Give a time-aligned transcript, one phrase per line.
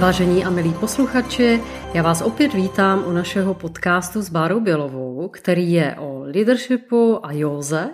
[0.00, 1.60] Vážení a milí posluchači,
[1.94, 7.32] já vás opět vítám u našeho podcastu s Bárou Bělovou, který je o leadershipu a
[7.32, 7.90] józe.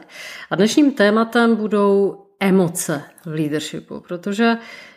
[0.50, 4.56] A dnešním tématem budou emoce v leadershipu, protože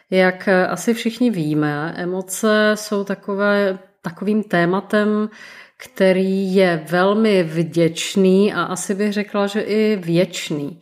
[0.10, 5.30] jak asi všichni víme, emoce jsou takové, takovým tématem,
[5.78, 10.80] který je velmi vděčný a asi bych řekla, že i věčný.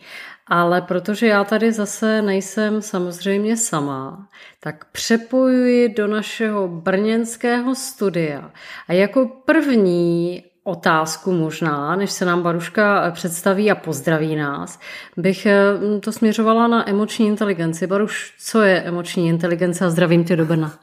[0.50, 4.27] Ale protože já tady zase nejsem samozřejmě sama,
[4.59, 8.52] tak přepojuji do našeho brněnského studia.
[8.88, 14.80] A jako první otázku možná, než se nám Baruška představí a pozdraví nás,
[15.17, 15.59] bych eh,
[15.99, 17.88] to směřovala na emoční inteligenci.
[17.88, 20.73] Baruš, co je emoční inteligence a zdravím tě do Brna.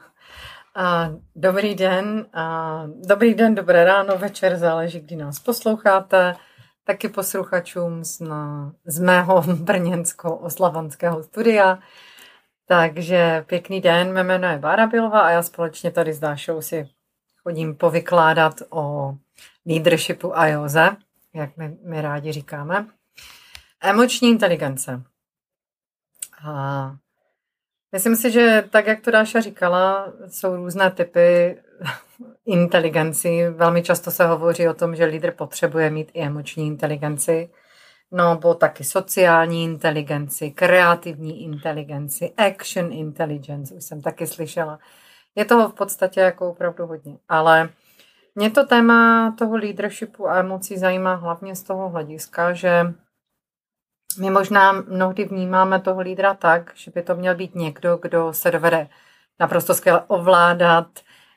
[1.35, 2.25] Dobrý den,
[3.07, 6.35] dobrý den, dobré ráno, večer, záleží, kdy nás posloucháte
[6.85, 11.79] taky posluchačům z, na, z mého brněnsko-oslavanského studia.
[12.67, 16.89] Takže pěkný den, mé jméno je Bára Bilová a já společně tady s Dášou si
[17.43, 19.13] chodím povykládat o
[19.65, 20.97] leadershipu a joze,
[21.33, 22.87] jak my, my rádi říkáme.
[23.81, 25.03] Emoční inteligence.
[26.47, 26.95] A
[27.91, 31.57] myslím si, že tak, jak to Dáša říkala, jsou různé typy
[32.45, 33.49] inteligenci.
[33.49, 37.49] Velmi často se hovoří o tom, že lídr potřebuje mít i emoční inteligenci,
[38.11, 44.79] no bo taky sociální inteligenci, kreativní inteligenci, action intelligence, už jsem taky slyšela.
[45.35, 47.69] Je toho v podstatě jako opravdu hodně, ale
[48.35, 52.93] mě to téma toho leadershipu a emocí zajímá hlavně z toho hlediska, že
[54.19, 58.51] my možná mnohdy vnímáme toho lídra tak, že by to měl být někdo, kdo se
[58.51, 58.87] dovede
[59.39, 60.87] naprosto skvěle ovládat,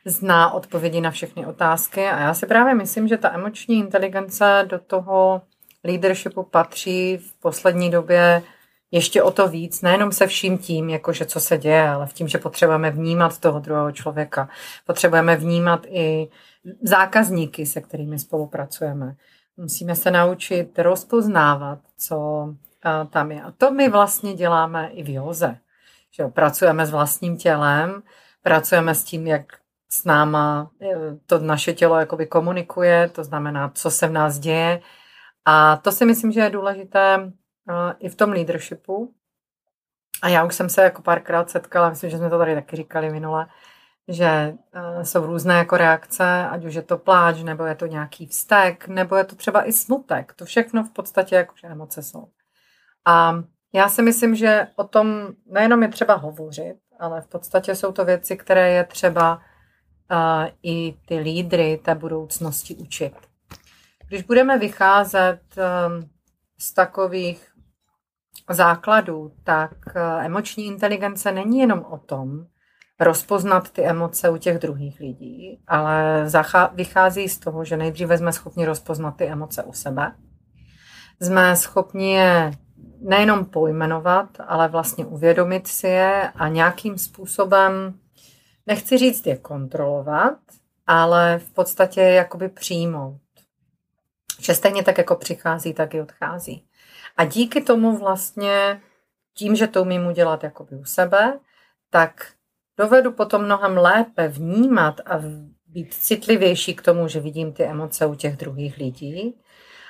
[0.09, 4.79] zná odpovědi na všechny otázky a já si právě myslím, že ta emoční inteligence do
[4.79, 5.43] toho
[5.85, 8.43] leadershipu patří v poslední době
[8.91, 12.29] ještě o to víc, nejenom se vším tím, jakože co se děje, ale v tím,
[12.29, 14.49] že potřebujeme vnímat toho druhého člověka.
[14.87, 16.29] Potřebujeme vnímat i
[16.83, 19.15] zákazníky, se kterými spolupracujeme.
[19.57, 22.49] Musíme se naučit rozpoznávat, co
[23.11, 23.43] tam je.
[23.43, 25.59] A to my vlastně děláme i v józe.
[26.11, 28.03] Že pracujeme s vlastním tělem,
[28.43, 29.53] pracujeme s tím, jak
[29.91, 34.81] s náma eh, to naše tělo jakoby komunikuje, to znamená, co se v nás děje.
[35.45, 37.33] A to si myslím, že je důležité
[37.71, 39.15] eh, i v tom leadershipu.
[40.23, 43.11] A já už jsem se jako párkrát setkala, myslím, že jsme to tady taky říkali
[43.11, 43.47] minule,
[44.09, 48.27] že eh, jsou různé jako reakce, ať už je to pláč, nebo je to nějaký
[48.27, 50.33] vztek, nebo je to třeba i smutek.
[50.33, 52.29] To všechno v podstatě jakože emoce jsou.
[53.05, 57.93] A já si myslím, že o tom nejenom je třeba hovořit, ale v podstatě jsou
[57.93, 59.41] to věci, které je třeba
[60.63, 63.15] i ty lídry té budoucnosti učit.
[64.09, 66.11] Když budeme vycházet um,
[66.59, 67.53] z takových
[68.51, 72.47] základů, tak uh, emoční inteligence není jenom o tom,
[73.01, 76.25] rozpoznat ty emoce u těch druhých lidí, ale
[76.73, 80.13] vychází z toho, že nejdříve jsme schopni rozpoznat ty emoce u sebe.
[81.21, 82.53] Jsme schopni je
[83.01, 87.95] nejenom pojmenovat, ale vlastně uvědomit si je a nějakým způsobem
[88.69, 90.39] nechci říct je kontrolovat,
[90.87, 93.21] ale v podstatě jakoby přijmout.
[94.41, 96.65] Že stejně tak jako přichází, tak i odchází.
[97.17, 98.81] A díky tomu vlastně,
[99.35, 101.41] tím, že to umím udělat jakoby u sebe,
[101.91, 102.33] tak
[102.79, 105.21] dovedu potom mnohem lépe vnímat a
[105.67, 109.35] být citlivější k tomu, že vidím ty emoce u těch druhých lidí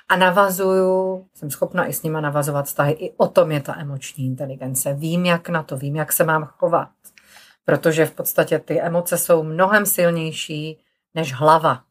[0.08, 2.92] a navazuju, jsem schopna i s nima navazovat vztahy.
[2.92, 4.94] I o tom je ta emoční inteligence.
[4.94, 6.88] Vím, jak na to, vím, jak se mám chovat
[7.68, 10.84] protože v podstatě ty emoce jsou mnohem silnější
[11.14, 11.82] než hlava.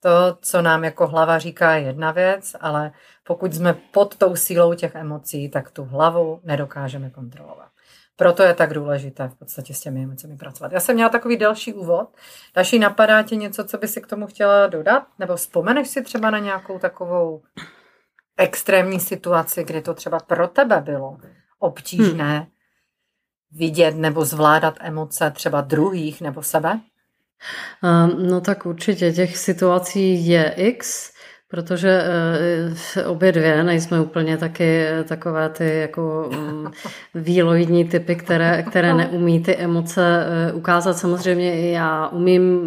[0.00, 2.92] To, co nám jako hlava říká, je jedna věc, ale
[3.24, 7.68] pokud jsme pod tou sílou těch emocí, tak tu hlavu nedokážeme kontrolovat.
[8.16, 10.72] Proto je tak důležité v podstatě s těmi emocemi pracovat.
[10.72, 12.08] Já jsem měla takový další úvod.
[12.54, 15.06] Další napadá tě něco, co by si k tomu chtěla dodat?
[15.18, 17.42] Nebo vzpomeneš si třeba na nějakou takovou
[18.36, 21.18] extrémní situaci, kdy to třeba pro tebe bylo
[21.58, 22.46] obtížné hmm
[23.52, 26.80] vidět nebo zvládat emoce třeba druhých nebo sebe?
[28.28, 31.12] No tak určitě těch situací je x,
[31.48, 32.02] protože
[32.96, 36.70] eh, obě dvě nejsme úplně taky takové ty jako mm,
[37.14, 40.98] výloidní typy, které, které neumí ty emoce eh, ukázat.
[40.98, 42.60] Samozřejmě já umím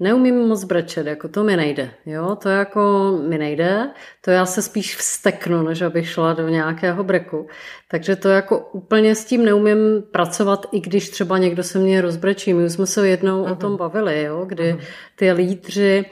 [0.00, 3.90] neumím moc brečet, jako to mi nejde, jo, to jako mi nejde,
[4.20, 7.46] to já se spíš vsteknu, než abych šla do nějakého breku,
[7.90, 9.78] takže to jako úplně s tím neumím
[10.10, 13.52] pracovat, i když třeba někdo se mě rozbrečí, my už jsme se jednou uh-huh.
[13.52, 13.78] o tom mhm.
[13.78, 14.80] bavili, jo, kdy uh-huh.
[15.16, 16.04] ty lídři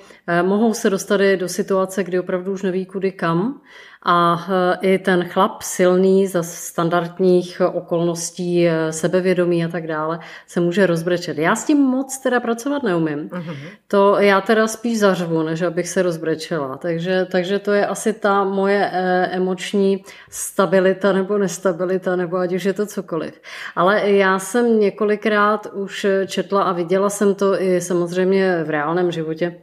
[0.42, 3.60] mohou se dostat do situace, kdy opravdu už neví kudy kam
[4.02, 10.60] a eh, i ten chlap silný za standardních okolností, eh, sebevědomí a tak dále, se
[10.60, 11.38] může rozbrečet.
[11.38, 13.28] Já s tím moc teda pracovat neumím.
[13.28, 13.56] Uh-huh.
[13.88, 16.76] To já teda spíš zařvu, než abych se rozbrečela.
[16.76, 22.64] Takže, takže to je asi ta moje eh, emoční stabilita nebo nestabilita, nebo ať už
[22.64, 23.40] je to cokoliv.
[23.76, 29.54] Ale já jsem několikrát už četla a viděla jsem to i samozřejmě v reálném životě,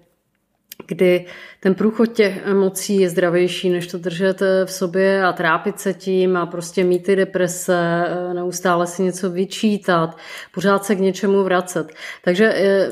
[0.87, 1.25] kdy
[1.59, 6.37] ten průchod těch emocí je zdravější, než to držet v sobě a trápit se tím
[6.37, 10.17] a prostě mít ty deprese, neustále si něco vyčítat,
[10.53, 11.87] pořád se k něčemu vracet.
[12.23, 12.89] Takže eh,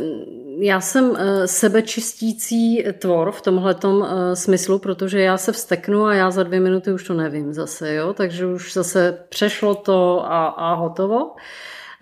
[0.59, 6.31] já jsem eh, sebečistící tvor v tomhle eh, smyslu, protože já se vsteknu a já
[6.31, 8.13] za dvě minuty už to nevím zase, jo?
[8.13, 11.31] takže už zase přešlo to a, a hotovo.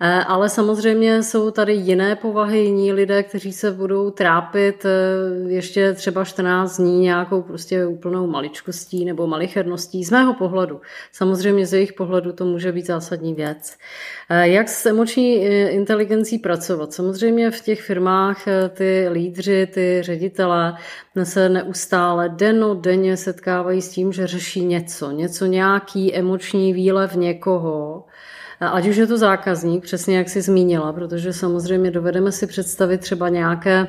[0.04, 5.92] Eh, ale samozřejmě jsou tady jiné povahy, jiní lidé, kteří se budou trápit eh, ještě
[5.92, 10.80] třeba 14 dní nějakou prostě úplnou maličkostí nebo malicherností z mého pohledu.
[11.12, 13.76] Samozřejmě z jejich pohledu to může být zásadní věc.
[14.30, 15.34] Eh, jak s emoční
[15.70, 16.92] inteligencí pracovat?
[16.92, 20.74] Samozřejmě v těch firmách ty lídři, ty ředitelé
[21.22, 28.04] se neustále deno denně setkávají s tím, že řeší něco, něco nějaký emoční výlev někoho,
[28.70, 33.28] Ať už je to zákazník, přesně jak jsi zmínila, protože samozřejmě dovedeme si představit třeba
[33.28, 33.86] nějaké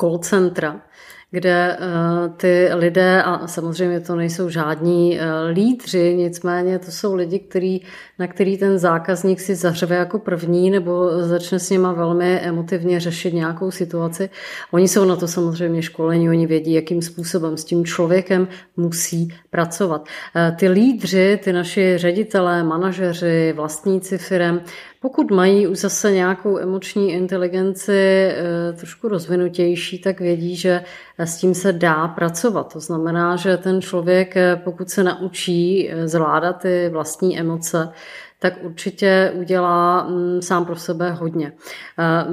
[0.00, 0.80] call centra,
[1.30, 7.38] kde eh, ty lidé, a samozřejmě to nejsou žádní eh, lídři, nicméně to jsou lidi,
[7.38, 7.80] který,
[8.18, 13.34] na který ten zákazník si zařve jako první nebo začne s nima velmi emotivně řešit
[13.34, 14.30] nějakou situaci.
[14.70, 20.06] Oni jsou na to samozřejmě školení, oni vědí, jakým způsobem s tím člověkem musí pracovat.
[20.36, 24.60] Eh, ty lídři, ty naši ředitelé, manažeři, vlastníci firem,
[25.04, 30.84] pokud mají už zase nějakou emoční inteligenci eh, trošku rozvinutější, tak vědí, že
[31.18, 32.72] s tím se dá pracovat.
[32.72, 37.88] To znamená, že ten člověk, eh, pokud se naučí eh, zvládat ty vlastní emoce,
[38.38, 41.52] tak určitě udělá mm, sám pro sebe hodně.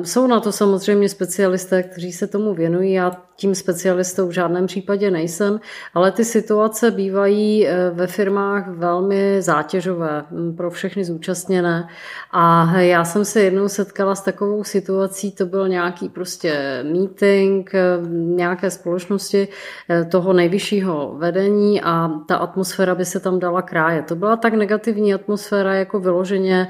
[0.04, 2.94] Jsou na to samozřejmě specialisté, kteří se tomu věnují.
[2.94, 5.60] Já tím specialistou v žádném případě nejsem,
[5.94, 11.88] ale ty situace bývají eh, ve firmách velmi zátěžové hm, pro všechny zúčastněné.
[12.32, 17.82] A já jsem se jednou setkala s takovou situací, to byl nějaký prostě meeting eh,
[18.12, 19.48] nějaké společnosti
[19.90, 24.02] eh, toho nejvyššího vedení a ta atmosféra by se tam dala kráje.
[24.02, 26.68] To byla tak negativní atmosféra, jako vyloženě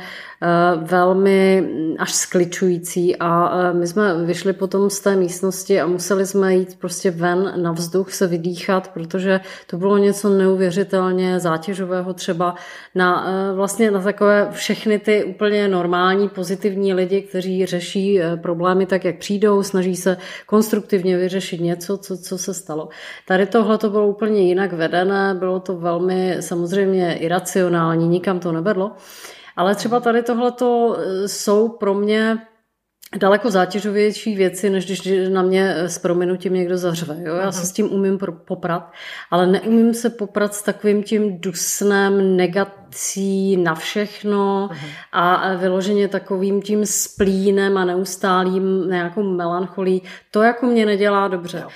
[0.82, 6.61] velmi hm, až skličující a my jsme vyšli potom z té místnosti a museli jsme
[6.62, 12.56] jít prostě ven na vzduch se vydýchat, protože to bylo něco neuvěřitelně zátěžového třeba
[12.96, 18.86] na eh, vlastně na takové všechny ty úplně normální pozitivní lidi, kteří řeší eh, problémy
[18.86, 22.90] tak, jak přijdou, snaží se konstruktivně vyřešit něco, co, co se stalo.
[23.28, 28.92] Tady tohle to bylo úplně jinak vedené, bylo to velmi samozřejmě iracionální, nikam to nevedlo.
[29.56, 32.38] Ale třeba tady tohle eh, jsou pro mě
[33.18, 37.18] daleko zátěžovější věci, než když na mě s prominutím někdo zařve.
[37.20, 37.36] Jo?
[37.36, 38.92] Já se s tím umím poprat,
[39.32, 44.70] ale neumím se poprat s takovým tím dusnem negací na všechno
[45.12, 50.02] a vyloženě takovým tím splínem a neustálým nějakou melancholí.
[50.32, 51.66] To jako mě nedělá dobře.
[51.66, 51.72] Uh,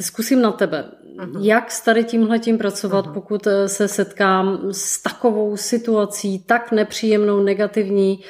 [0.00, 0.84] zkusím na tebe.
[1.18, 1.40] Uh-huh.
[1.40, 3.12] Jak s tady tímhletím pracovat, uh-huh.
[3.12, 8.24] pokud eh, se setkám s takovou situací, tak nepříjemnou, negativní, uh,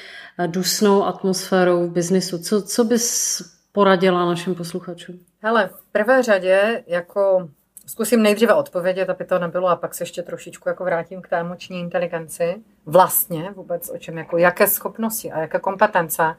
[0.46, 2.38] dusnou atmosférou v biznisu.
[2.38, 5.18] Co, co bys poradila našim posluchačům?
[5.42, 7.48] Hele, v prvé řadě jako
[7.86, 11.40] zkusím nejdříve odpovědět, aby to nebylo, a pak se ještě trošičku jako vrátím k té
[11.40, 12.54] emoční inteligenci.
[12.86, 16.36] Vlastně vůbec o čem, jako jaké schopnosti a jaké kompetence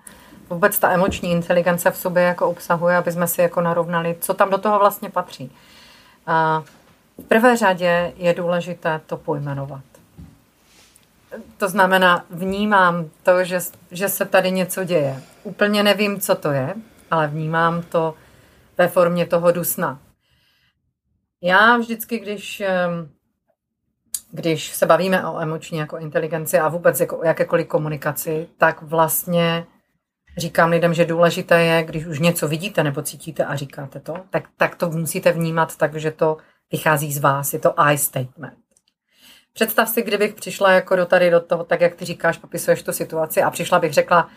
[0.50, 4.50] vůbec ta emoční inteligence v sobě jako obsahuje, aby jsme si jako narovnali, co tam
[4.50, 5.52] do toho vlastně patří.
[6.28, 6.64] A
[7.18, 9.84] v prvé řadě je důležité to pojmenovat.
[11.58, 13.60] To znamená, vnímám to, že,
[13.92, 15.22] že se tady něco děje.
[15.44, 16.76] Úplně nevím, co to je,
[17.12, 18.16] ale vnímám to
[18.78, 20.00] ve formě toho dusna.
[21.42, 22.64] Já vždycky, když,
[24.32, 29.66] když se bavíme o emoční jako inteligenci a vůbec jako o jakékoliv komunikaci, tak vlastně
[30.38, 34.44] říkám lidem, že důležité je, když už něco vidíte nebo cítíte a říkáte to, tak,
[34.58, 36.38] tak to musíte vnímat tak, že to
[36.72, 37.54] vychází z vás.
[37.54, 38.63] Je to I statement.
[39.54, 42.94] Představ si, kdybych přišla jako do tady do toho, tak jak ty říkáš, popisuješ tu
[42.94, 44.30] situaci a přišla bych řekla,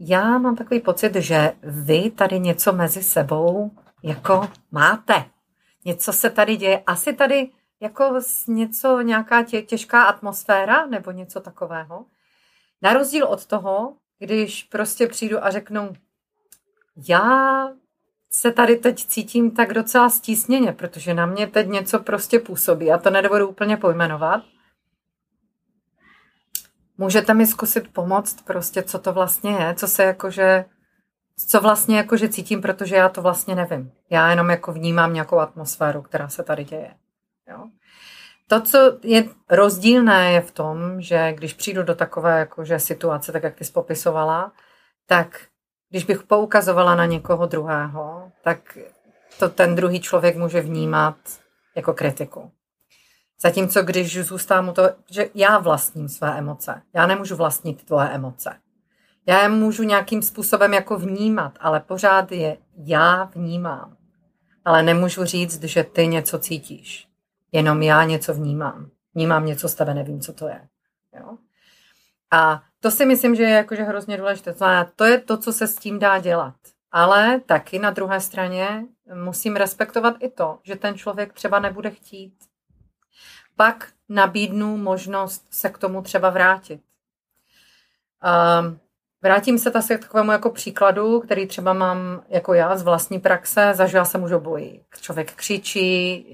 [0.00, 3.70] já mám takový pocit, že vy tady něco mezi sebou
[4.02, 5.24] jako máte.
[5.84, 6.82] Něco se tady děje.
[6.86, 7.50] Asi tady
[7.80, 12.04] jako něco, nějaká tě, těžká atmosféra nebo něco takového.
[12.82, 15.92] Na rozdíl od toho, když prostě přijdu a řeknu,
[17.08, 17.68] já
[18.34, 22.98] se tady teď cítím tak docela stísněně, protože na mě teď něco prostě působí a
[22.98, 24.42] to nedovedu úplně pojmenovat.
[26.98, 30.64] Můžete mi zkusit pomoct prostě, co to vlastně je, co se jakože,
[31.48, 33.92] co vlastně jakože cítím, protože já to vlastně nevím.
[34.10, 36.94] Já jenom jako vnímám nějakou atmosféru, která se tady děje.
[37.48, 37.68] Jo?
[38.46, 43.42] To, co je rozdílné, je v tom, že když přijdu do takové jakože situace, tak
[43.42, 44.52] jak ty jsi popisovala,
[45.06, 45.40] tak
[45.92, 48.78] když bych poukazovala na někoho druhého, tak
[49.38, 51.16] to ten druhý člověk může vnímat
[51.76, 52.52] jako kritiku.
[53.42, 58.56] Zatímco když zůstávám u toho, že já vlastním své emoce, já nemůžu vlastnit tvoje emoce.
[59.26, 63.96] Já je můžu nějakým způsobem jako vnímat, ale pořád je já vnímám.
[64.64, 67.08] Ale nemůžu říct, že ty něco cítíš.
[67.52, 68.90] Jenom já něco vnímám.
[69.14, 70.68] Vnímám něco z tebe, nevím, co to je.
[71.20, 71.36] Jo?
[72.30, 74.54] A to si myslím, že je jakože hrozně důležité.
[74.96, 76.54] To je to, co se s tím dá dělat.
[76.92, 78.84] Ale taky na druhé straně
[79.14, 82.34] musím respektovat i to, že ten člověk třeba nebude chtít.
[83.56, 86.80] Pak nabídnu možnost se k tomu třeba vrátit.
[88.60, 88.78] Um,
[89.22, 93.72] vrátím se zase k takovému jako příkladu, který třeba mám jako já z vlastní praxe.
[93.74, 94.84] Zažila jsem už obojí.
[95.00, 96.26] Člověk křičí,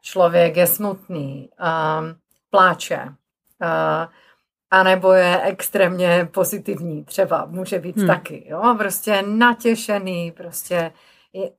[0.00, 2.16] člověk je smutný, um,
[2.50, 3.04] pláče.
[3.04, 4.12] Uh,
[4.70, 8.06] a nebo je extrémně pozitivní třeba, může být hmm.
[8.06, 10.92] taky, jo, prostě natěšený, prostě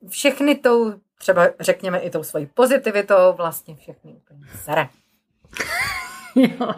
[0.09, 4.89] všechny tou, třeba řekněme i tou svojí pozitivitou, vlastně všechny úplně zere.
[6.35, 6.71] jo,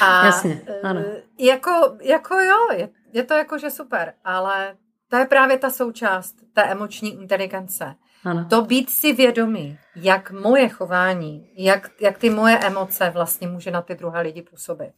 [0.00, 1.00] a, jasně, ano.
[1.00, 4.76] E, jako, jako jo, je, je to jakože super, ale
[5.08, 7.94] to je právě ta součást té emoční inteligence.
[8.24, 8.46] Ano.
[8.50, 13.82] To být si vědomý, jak moje chování, jak, jak ty moje emoce vlastně může na
[13.82, 14.92] ty druhé lidi působit.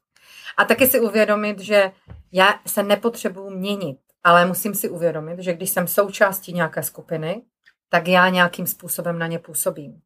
[0.56, 1.92] A taky si uvědomit, že
[2.32, 7.42] já se nepotřebuju měnit, ale musím si uvědomit, že když jsem součástí nějaké skupiny,
[7.88, 10.00] tak já nějakým způsobem na ně působím.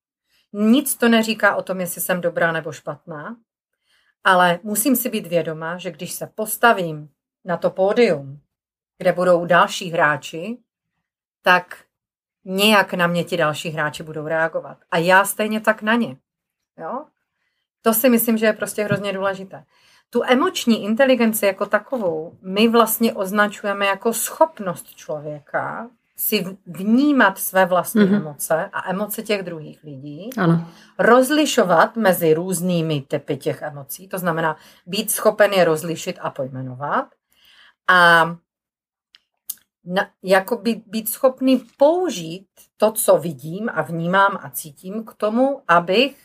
[0.53, 3.37] Nic to neříká o tom, jestli jsem dobrá nebo špatná,
[4.25, 7.09] ale musím si být vědoma, že když se postavím
[7.45, 8.41] na to pódium,
[8.99, 10.59] kde budou další hráči,
[11.43, 11.85] tak
[12.45, 14.79] nějak na mě ti další hráči budou reagovat.
[14.91, 16.17] A já stejně tak na ně.
[16.79, 17.05] Jo?
[17.83, 19.65] To si myslím, že je prostě hrozně důležité.
[20.13, 28.03] Tu emoční inteligenci jako takovou my vlastně označujeme jako schopnost člověka si vnímat své vlastní
[28.03, 28.17] mm-hmm.
[28.17, 30.69] emoce a emoce těch druhých lidí, ano.
[30.99, 37.07] rozlišovat mezi různými typy těch emocí, to znamená být schopen je rozlišit a pojmenovat
[37.89, 38.25] a
[39.85, 45.63] na, jako být, být schopný použít to, co vidím a vnímám a cítím k tomu,
[45.69, 46.17] abych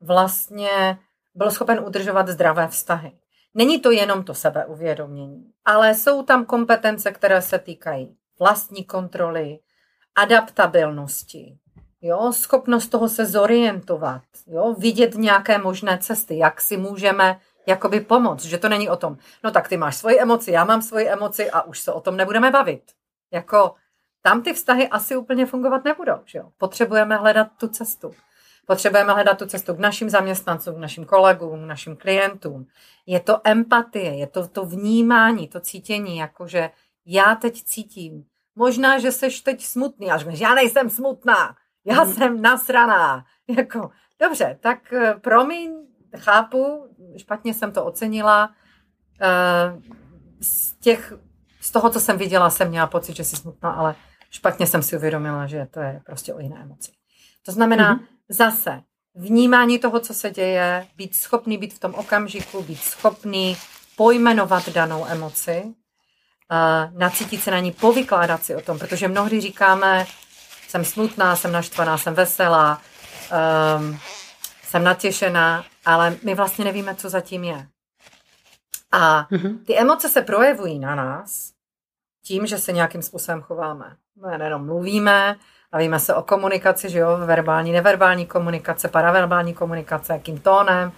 [0.00, 0.98] vlastně
[1.36, 3.12] byl schopen udržovat zdravé vztahy.
[3.54, 9.58] Není to jenom to sebeuvědomění, ale jsou tam kompetence, které se týkají vlastní kontroly,
[10.14, 11.58] adaptabilnosti,
[12.00, 18.44] jo, schopnost toho se zorientovat, jo, vidět nějaké možné cesty, jak si můžeme jakoby pomoct,
[18.44, 21.50] že to není o tom, no tak ty máš svoji emoci, já mám svoji emoci
[21.50, 22.82] a už se o tom nebudeme bavit.
[23.32, 23.74] Jako
[24.22, 26.50] tam ty vztahy asi úplně fungovat nebudou, že jo.
[26.58, 28.14] Potřebujeme hledat tu cestu.
[28.66, 32.66] Potřebujeme hledat tu cestu k našim zaměstnancům, k našim kolegům, k našim klientům.
[33.06, 36.70] Je to empatie, je to to vnímání, to cítění, jakože
[37.06, 38.24] já teď cítím.
[38.56, 42.12] Možná, že seš teď smutný, až já nejsem smutná, já mm.
[42.12, 43.24] jsem nasraná.
[43.56, 45.72] Jako, dobře, tak eh, promiň,
[46.16, 48.50] chápu, špatně jsem to ocenila.
[49.20, 49.80] Eh,
[50.40, 51.12] z, těch,
[51.60, 53.94] z toho, co jsem viděla, jsem měla pocit, že jsi smutná, ale
[54.30, 56.92] špatně jsem si uvědomila, že to je prostě o jiné emoci.
[57.42, 58.15] To znamená, mm-hmm.
[58.28, 58.82] Zase
[59.14, 63.56] vnímání toho, co se děje, být schopný být v tom okamžiku, být schopný
[63.96, 70.06] pojmenovat danou emoci, uh, nacítit se na ní, povykládat si o tom, protože mnohdy říkáme,
[70.68, 72.82] jsem smutná, jsem naštvaná, jsem veselá,
[73.78, 73.98] um,
[74.62, 77.66] jsem natěšená, ale my vlastně nevíme, co zatím je.
[78.92, 79.58] A mhm.
[79.58, 81.52] ty emoce se projevují na nás
[82.24, 83.96] tím, že se nějakým způsobem chováme.
[84.30, 85.36] My nejenom mluvíme,
[85.72, 90.92] Bavíme se o komunikaci, že jo, verbální, neverbální komunikace, paraverbální komunikace, jakým tónem.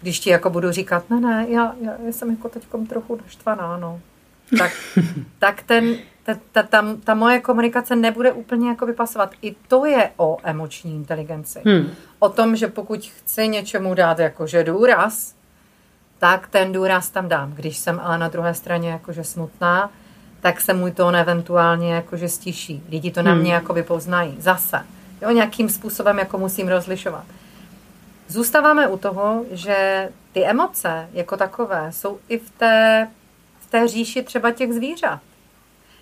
[0.00, 3.76] Když ti jako budu říkat, ne, ne, já, já, já jsem jako teď trochu naštvaná,
[3.76, 4.00] no.
[4.58, 4.72] Tak,
[5.38, 9.34] tak ten, ta, ta, ta, ta moje komunikace nebude úplně jako vypasovat.
[9.42, 11.62] I to je o emoční inteligenci.
[11.66, 11.90] Hmm.
[12.18, 15.34] O tom, že pokud chci něčemu dát jakože důraz,
[16.18, 17.52] tak ten důraz tam dám.
[17.52, 19.90] Když jsem ale na druhé straně jakože smutná,
[20.44, 22.82] tak se můj tón eventuálně jakože stiší.
[22.90, 23.40] Lidi to na hmm.
[23.40, 24.36] mě jako poznají.
[24.38, 24.86] Zase.
[25.22, 27.24] Jo, nějakým způsobem jako musím rozlišovat.
[28.28, 33.08] Zůstáváme u toho, že ty emoce jako takové jsou i v té,
[33.60, 35.20] v té říši třeba těch zvířat.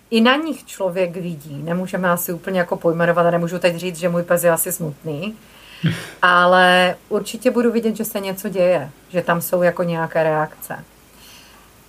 [0.09, 1.63] i na nich člověk vidí.
[1.63, 5.35] Nemůžeme asi úplně jako pojmenovat a nemůžu teď říct, že můj pes je asi smutný,
[6.21, 10.83] ale určitě budu vidět, že se něco děje, že tam jsou jako nějaké reakce.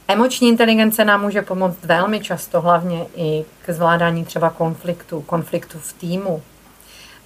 [0.08, 5.92] Emoční inteligence nám může pomoct velmi často, hlavně i k zvládání třeba konfliktu, konfliktu v
[5.92, 6.42] týmu.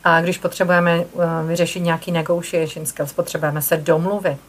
[0.04, 1.06] A když potřebujeme eh,
[1.46, 4.40] vyřešit nějaký negotiation skills, potřebujeme se domluvit,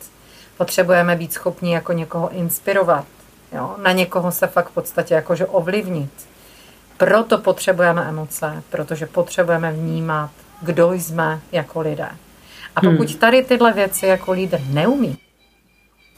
[0.58, 3.06] potřebujeme být schopni jako někoho inspirovat,
[3.54, 3.76] jo?
[3.84, 6.12] na někoho se fakt v podstatě jakože ovlivnit.
[6.98, 10.32] Proto potřebujeme emoce, protože potřebujeme vnímat,
[10.62, 12.10] kdo jsme jako lidé.
[12.76, 13.20] A pokud hmm.
[13.20, 15.18] tady tyhle věci jako lídr neumí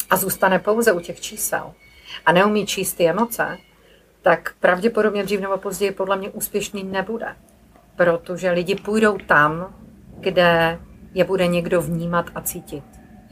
[0.10, 1.74] a zůstane pouze u těch čísel
[2.26, 3.58] a neumí číst ty emoce,
[4.22, 7.36] tak pravděpodobně dřív nebo později podle mě úspěšný nebude.
[7.96, 9.76] Protože lidi půjdou tam,
[10.20, 10.80] kde
[11.14, 12.84] je bude někdo vnímat a cítit.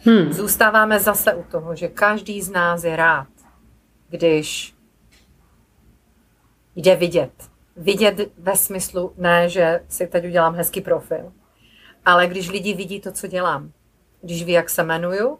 [0.06, 0.34] Hmm.
[0.34, 3.28] Zůstáváme zase u toho, že každý z nás je rád,
[4.10, 4.76] když
[6.76, 7.32] jde vidět.
[7.78, 11.32] Vidět ve smyslu ne, že si teď udělám hezký profil,
[12.06, 13.72] ale když lidi vidí to, co dělám.
[14.22, 15.40] Když ví, jak se jmenuju,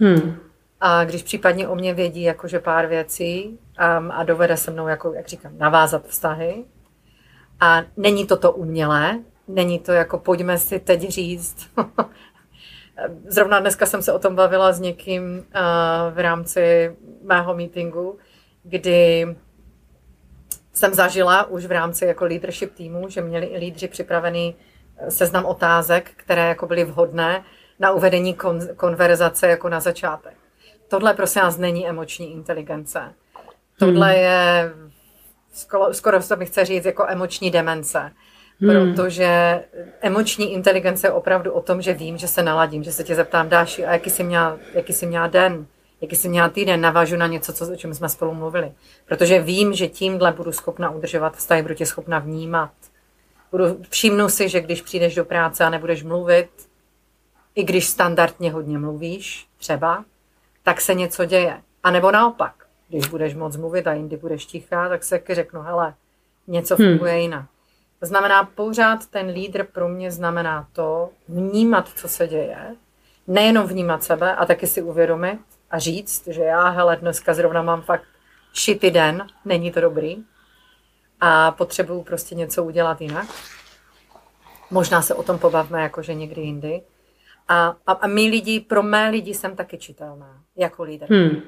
[0.00, 0.36] hmm.
[0.86, 3.58] A když případně o mě vědí jakože pár věcí
[3.98, 6.64] um, a dovede se mnou, jako, jak říkám, navázat vztahy.
[7.60, 11.70] A není to to umělé, není to jako pojďme si teď říct.
[13.26, 18.18] Zrovna dneska jsem se o tom bavila s někým uh, v rámci mého meetingu,
[18.62, 19.26] kdy
[20.72, 24.56] jsem zažila už v rámci jako leadership týmu, že měli i lídři připravený
[24.96, 27.44] eh, seznam otázek, které jako byly vhodné
[27.78, 30.43] na uvedení kon- konverzace jako na začátek.
[30.88, 33.14] Tohle prosím nás není emoční inteligence.
[33.78, 34.22] Tohle hmm.
[34.22, 34.72] je,
[35.52, 38.12] skoro, skoro se mi chce říct, jako emoční demence.
[38.60, 38.70] Hmm.
[38.70, 39.60] Protože
[40.00, 43.48] emoční inteligence je opravdu o tom, že vím, že se naladím, že se tě zeptám,
[43.48, 45.66] Dáši, a jaký jsi měla, jaký jsi měla den?
[46.04, 48.72] jaký jsem měla týden, navážu na něco, co, o čem jsme spolu mluvili.
[49.06, 52.70] Protože vím, že tímhle budu schopna udržovat vztahy, budu tě schopna vnímat.
[53.50, 56.48] Budu, všimnu si, že když přijdeš do práce a nebudeš mluvit,
[57.54, 60.04] i když standardně hodně mluvíš, třeba,
[60.64, 61.62] tak se něco děje.
[61.82, 62.54] A nebo naopak,
[62.88, 65.94] když budeš moc mluvit a jindy budeš tichá, tak se řeknu, hele,
[66.46, 66.88] něco hmm.
[66.88, 67.22] funguje hmm.
[67.22, 67.44] jinak.
[68.00, 72.76] To znamená, pořád ten lídr pro mě znamená to, vnímat, co se děje,
[73.26, 75.38] nejenom vnímat sebe a taky si uvědomit,
[75.70, 78.04] a říct, že já, hele, dneska zrovna mám fakt
[78.52, 80.24] šity den, není to dobrý
[81.20, 83.26] a potřebuju prostě něco udělat jinak.
[84.70, 86.82] Možná se o tom pobavme jakože někdy jindy.
[87.48, 91.06] A, a, a my lidi, pro mé lidi jsem taky čitelná, jako lídr.
[91.10, 91.42] Hmm.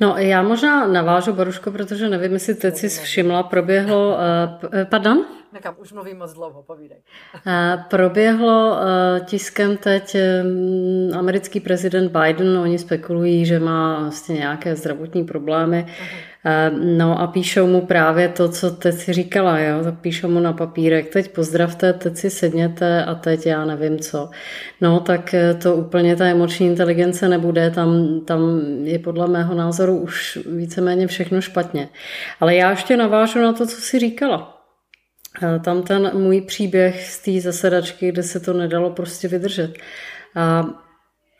[0.00, 4.16] No, já možná navážu, Boruško, protože nevím, jestli teď si všimla, proběhlo,
[4.64, 5.24] uh, pardon?
[5.52, 6.98] Nekam, už mluvím moc dlouho, povídej.
[7.34, 14.76] Uh, proběhlo uh, tiskem teď um, americký prezident Biden, oni spekulují, že má vlastně nějaké
[14.76, 15.86] zdravotní problémy.
[15.88, 16.33] Uh-huh
[16.70, 19.76] no a píšou mu právě to, co teď si říkala, jo?
[20.00, 24.30] píšou mu na papírek, teď pozdravte, teď si sedněte a teď já nevím co.
[24.80, 29.98] No tak eh, to úplně ta emoční inteligence nebude, tam, tam je podle mého názoru
[29.98, 31.88] už víceméně všechno špatně.
[32.40, 34.64] Ale já ještě navážu na to, co si říkala.
[35.42, 39.74] Eh, tam ten můj příběh z té zasedačky, kde se to nedalo prostě vydržet.
[40.34, 40.64] A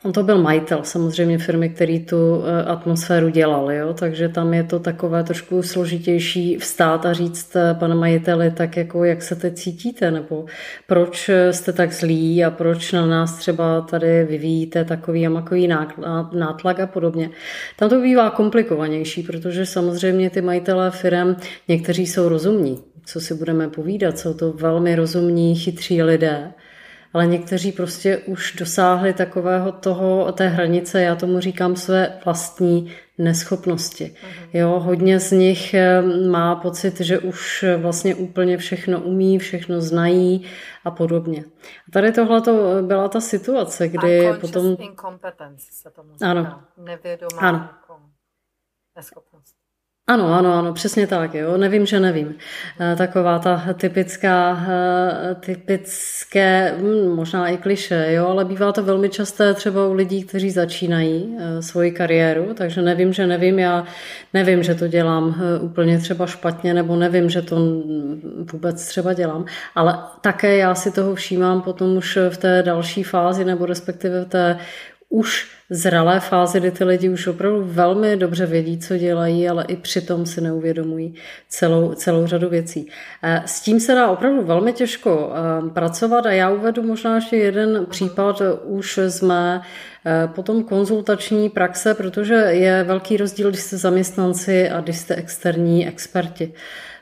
[0.04, 3.94] On to byl majitel samozřejmě firmy, který tu eh, atmosféru dělal, jo?
[3.94, 9.04] takže tam je to takové trošku složitější vstát a říct, eh, pane majiteli, tak jako
[9.04, 10.44] jak se teď cítíte, nebo
[10.86, 15.68] proč jste tak zlí a proč na nás třeba tady vyvíjíte takový a makový
[16.32, 17.30] nátlak a podobně.
[17.76, 21.36] Tam to bývá komplikovanější, protože samozřejmě ty majitelé firm,
[21.68, 26.52] někteří jsou rozumní, co si budeme povídat, jsou to velmi rozumní, chytří lidé,
[27.14, 34.16] ale někteří prostě už dosáhli takového toho, té hranice, já tomu říkám své vlastní neschopnosti.
[34.22, 34.50] Mhm.
[34.52, 40.46] Jo, hodně z nich eh, má pocit, že už vlastně úplně všechno umí, všechno znají
[40.84, 41.44] a podobně.
[41.88, 44.76] A tady tohle to byla ta situace, kdy potom...
[45.58, 46.30] se tomu říká.
[46.30, 46.62] Ano.
[46.76, 47.70] Nevědomá ano.
[48.96, 49.33] neschopnost.
[50.06, 51.56] Ano, ano, ano, přesně tak, jo.
[51.56, 52.34] Nevím, že nevím.
[52.80, 59.08] Eh, taková ta typická, eh, typické, hm, možná i kliše, jo, ale bývá to velmi
[59.08, 63.86] časté třeba u lidí, kteří začínají eh, svoji kariéru, takže nevím, že nevím, já
[64.34, 67.56] nevím, že to dělám úplně třeba špatně, nebo nevím, že to
[68.52, 73.44] vůbec třeba dělám, ale také já si toho všímám potom už v té další fázi,
[73.44, 74.58] nebo respektive v té
[75.08, 79.76] už zralé fázi, kdy ty lidi už opravdu velmi dobře vědí, co dělají, ale i
[79.76, 81.14] přitom si neuvědomují
[81.48, 82.90] celou, celou řadu věcí.
[83.22, 87.36] Eh, s tím se dá opravdu velmi těžko eh, pracovat a já uvedu možná ještě
[87.36, 89.62] jeden případ už z mé
[90.34, 96.52] Potom konzultační praxe, protože je velký rozdíl, když jste zaměstnanci a když jste externí experti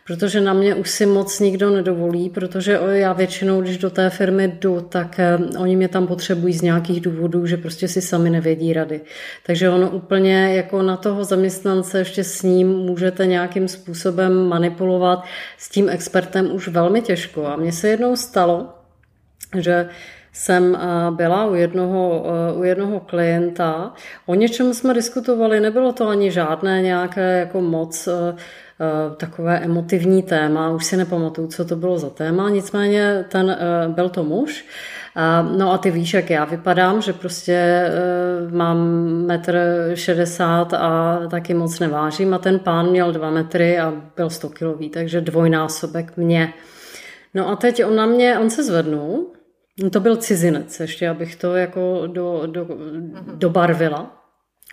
[0.06, 4.58] protože na mě už si moc nikdo nedovolí, protože já většinou, když do té firmy
[4.60, 8.72] jdu, tak eh, oni mě tam potřebují z nějakých důvodů, že prostě si sami nevědí
[8.72, 9.00] rady.
[9.46, 15.24] Takže ono úplně jako na toho zaměstnance ještě s ním můžete nějakým způsobem manipulovat
[15.58, 17.46] s tím expertem už velmi těžko.
[17.46, 18.68] A mně se jednou stalo,
[19.58, 19.88] že
[20.32, 23.92] jsem eh, byla u jednoho, eh, u jednoho klienta.
[24.26, 28.08] O něčem jsme diskutovali, nebylo to ani žádné nějaké jako moc
[29.16, 34.08] takové emotivní téma, už si nepamatuju, co to bylo za téma, nicméně ten eh, byl
[34.08, 34.64] to muž.
[35.56, 37.90] No a ty víš, jak já vypadám, že prostě eh,
[38.50, 38.78] mám
[39.26, 39.58] metr
[39.94, 44.90] 60 a taky moc nevážím a ten pán měl 2 metry a byl 100 kilový,
[44.90, 46.52] takže dvojnásobek mě.
[47.34, 49.26] No a teď on na mě, on se zvednul,
[49.92, 53.32] to byl cizinec, ještě abych to jako do, do, mhm.
[53.34, 54.21] dobarvila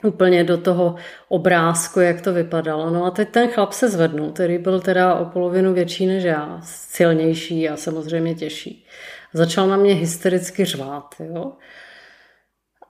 [0.03, 0.95] úplně do toho
[1.27, 2.89] obrázku, jak to vypadalo.
[2.89, 6.59] No a teď ten chlap se zvednul, který byl teda o polovinu větší než já,
[6.63, 8.85] silnější a samozřejmě těžší.
[9.33, 11.51] Začal na mě hystericky řvát, jo.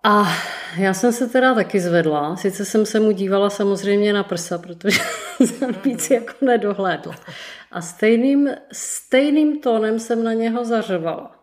[0.03, 0.33] A
[0.77, 4.99] já jsem se teda taky zvedla, sice jsem se mu dívala samozřejmě na prsa, protože
[5.45, 7.15] jsem víc jako nedohlédla.
[7.71, 11.38] A stejným, stejným tónem jsem na něho zařvala.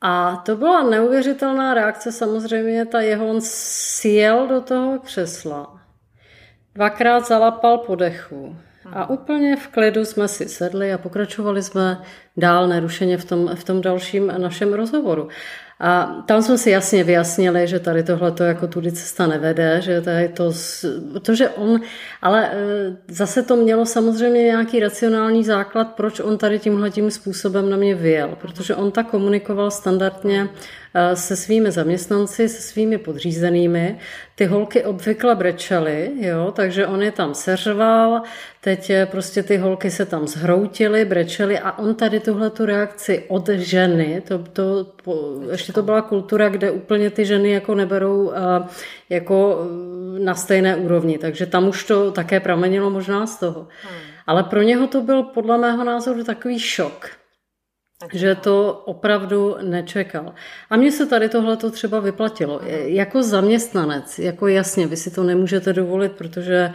[0.00, 5.80] A to byla neuvěřitelná reakce, samozřejmě ta jeho, on sjel do toho křesla,
[6.74, 8.56] dvakrát zalapal po dechu.
[8.92, 12.02] A úplně v klidu jsme si sedli a pokračovali jsme
[12.36, 15.28] dál nerušeně v tom, v tom dalším našem rozhovoru.
[15.80, 20.00] A tam jsme si jasně vyjasnili, že tady tohle to jako tudy cesta nevede, že
[20.00, 20.52] tady to,
[21.12, 21.80] protože on,
[22.22, 22.52] ale e,
[23.08, 27.94] zase to mělo samozřejmě nějaký racionální základ, proč on tady tímhle tím způsobem na mě
[27.94, 30.48] vyjel, protože on tak komunikoval standardně
[31.14, 33.98] se svými zaměstnanci, se svými podřízenými.
[34.34, 38.22] Ty holky obvykle brečely, jo, takže on je tam seřval,
[38.60, 43.48] teď prostě ty holky se tam zhroutily, brečely a on tady tuhle tu reakci od
[43.48, 48.68] ženy, to, to, po, ještě to byla kultura, kde úplně ty ženy jako neberou eh,
[49.10, 49.58] jako
[50.16, 53.68] eh, na stejné úrovni, takže tam už to také pramenilo možná z toho.
[53.82, 54.00] Hmm.
[54.26, 57.19] Ale pro něho to byl podle mého názoru takový šok,
[58.12, 60.34] že to opravdu nečekal.
[60.70, 62.60] A mně se tady tohle to třeba vyplatilo.
[62.84, 66.72] Jako zaměstnanec, jako jasně, vy si to nemůžete dovolit, protože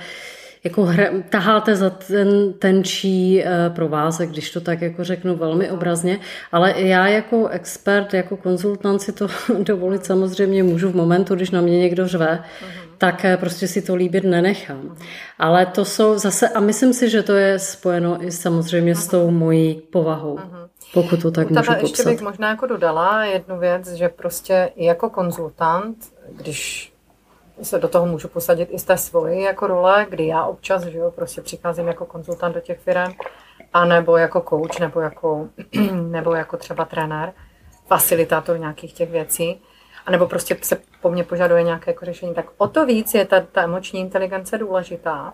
[0.66, 6.20] jako hra, taháte za ten tenčí uh, provázek, když to tak jako řeknu velmi obrazně,
[6.52, 9.28] ale já jako expert, jako konzultant si to
[9.60, 12.68] dovolit samozřejmě můžu v momentu, když na mě někdo řve, uh-huh.
[12.98, 14.98] tak eh, prostě si to líbit nenechám.
[15.40, 19.32] Ale to jsou zase, a myslím si, že to je spojeno i samozřejmě s tou
[19.32, 20.36] mojí povahou.
[20.36, 20.65] Uh-huh.
[20.94, 21.82] Pokud to tak můžu popsat.
[21.82, 25.98] Ještě bych možná jako dodala jednu věc, že prostě i jako konzultant,
[26.32, 26.94] když
[27.62, 30.98] se do toho můžu posadit i z té svoje jako role, kdy já občas, že
[30.98, 33.14] jo, prostě přicházím jako konzultant do těch firm,
[33.74, 35.50] a nebo jako coach, nebo jako,
[35.92, 37.34] nebo jako třeba trenér,
[37.88, 39.62] facilitátor nějakých těch věcí,
[40.06, 43.26] a nebo prostě se po mně požaduje nějaké jako řešení, tak o to víc je
[43.26, 45.34] ta, ta emoční inteligence důležitá,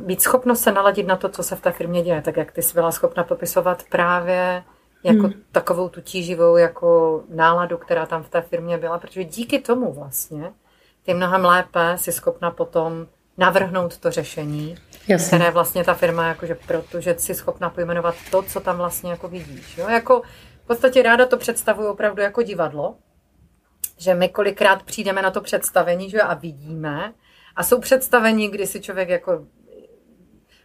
[0.00, 2.62] být schopnost se naladit na to, co se v té firmě děje, tak jak ty
[2.62, 4.64] jsi byla schopna popisovat právě
[5.04, 5.32] jako hmm.
[5.52, 10.52] takovou tu tíživou jako náladu, která tam v té firmě byla, protože díky tomu vlastně
[11.02, 13.06] ty mnohem lépe si schopna potom
[13.38, 14.76] navrhnout to řešení,
[15.08, 15.26] Jasně.
[15.26, 19.78] které vlastně ta firma, jakože protože si schopna pojmenovat to, co tam vlastně jako vidíš.
[19.78, 19.88] Jo?
[19.88, 20.22] Jako
[20.64, 22.94] v podstatě ráda to představuju opravdu jako divadlo,
[23.98, 27.12] že my kolikrát přijdeme na to představení že a vidíme,
[27.56, 29.46] a jsou představení, kdy si člověk jako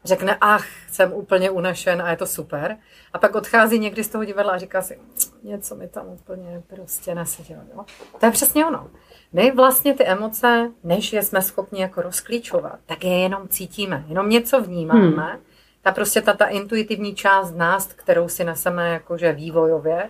[0.04, 2.78] řekne, ach, jsem úplně unešen a je to super.
[3.14, 5.00] A pak odchází někdy z toho divadla a říká si,
[5.44, 7.62] něco mi tam úplně prostě nesedělo.
[7.76, 7.86] Jo?
[8.20, 8.90] To je přesně ono.
[9.34, 14.30] My vlastně ty emoce, než je jsme schopni jako rozklíčovat, tak je jenom cítíme, jenom
[14.30, 15.26] něco vnímáme.
[15.26, 15.40] Hmm.
[15.82, 20.10] Ta prostě ta, ta intuitivní část nás, kterou si neseme jakože vývojově,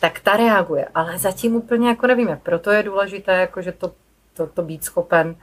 [0.00, 0.88] tak ta reaguje.
[0.94, 2.40] Ale zatím úplně jako nevíme.
[2.42, 3.92] Proto je důležité jakože to,
[4.34, 5.36] to, to být schopen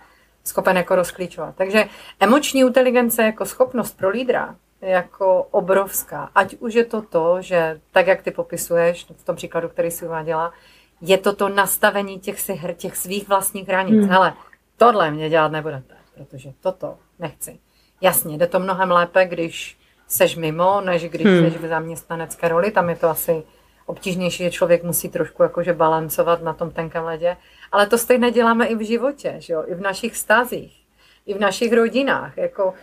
[0.47, 1.55] schopen jako rozklíčovat.
[1.55, 1.85] Takže
[2.19, 6.29] emoční inteligence jako schopnost pro lídra je jako obrovská.
[6.35, 10.05] Ať už je to to, že tak, jak ty popisuješ v tom příkladu, který si
[10.05, 10.53] uváděla,
[11.01, 13.95] je to to nastavení těch, si, těch svých vlastních hranic.
[13.95, 14.09] Hmm.
[14.09, 14.33] Hele,
[14.77, 17.59] tohle mě dělat nebudete, protože toto nechci.
[18.01, 21.43] Jasně, jde to mnohem lépe, když seš mimo, než když hmm.
[21.43, 22.71] seš v zaměstnanecké roli.
[22.71, 23.43] Tam je to asi
[23.87, 27.37] obtížnější, že člověk musí trošku jakože balancovat na tom tenkém ledě.
[27.71, 29.63] Ale to stejně děláme i v životě, že jo?
[29.67, 30.85] i v našich stazích,
[31.25, 32.37] i v našich rodinách.
[32.37, 32.73] Jako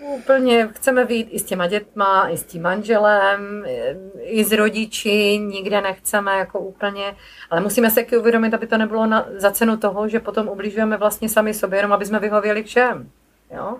[0.00, 3.64] Úplně chceme vyjít i s těma dětma, i s tím manželem,
[4.20, 7.16] i s rodiči, nikde nechceme jako úplně,
[7.50, 10.96] ale musíme se taky uvědomit, aby to nebylo na, za cenu toho, že potom ubližujeme
[10.96, 13.10] vlastně sami sobě, jenom aby jsme vyhověli všem.
[13.50, 13.76] Jo?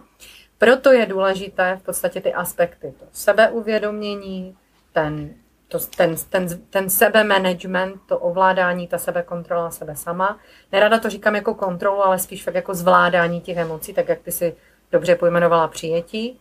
[0.58, 4.56] Proto je důležité v podstatě ty aspekty, to sebeuvědomění,
[4.92, 5.34] ten,
[5.74, 10.38] to, ten, ten, ten sebemanagement, to ovládání, ta sebekontrola sebe sama.
[10.72, 14.32] Nerada to říkám jako kontrolu, ale spíš fakt jako zvládání těch emocí, tak jak ty
[14.32, 14.54] si
[14.92, 16.40] dobře pojmenovala přijetí.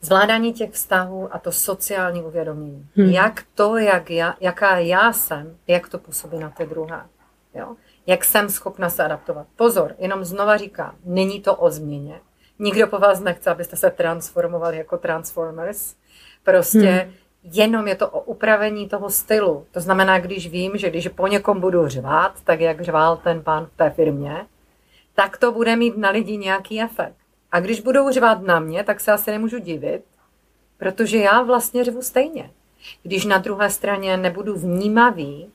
[0.00, 2.86] Zvládání těch vztahů a to sociální uvědomění.
[2.96, 3.10] Hmm.
[3.10, 7.06] Jak to, jak já, jaká já jsem, jak to působí na ty druhé.
[7.54, 7.76] Jo?
[8.06, 9.46] Jak jsem schopna se adaptovat.
[9.56, 12.20] Pozor, jenom znova říkám, není to o změně.
[12.58, 15.94] Nikdo po vás nechce, abyste se transformovali jako Transformers.
[16.44, 17.12] Prostě hmm.
[17.42, 19.66] Jenom je to o upravení toho stylu.
[19.70, 23.66] To znamená, když vím, že když po někom budu řvát, tak jak řval ten pán
[23.66, 24.46] v té firmě,
[25.14, 27.16] tak to bude mít na lidi nějaký efekt.
[27.52, 30.02] A když budou řvát na mě, tak se asi nemůžu divit,
[30.78, 32.50] protože já vlastně řvu stejně.
[33.02, 35.50] Když na druhé straně nebudu vnímavý